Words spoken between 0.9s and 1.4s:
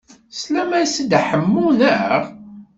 i Dda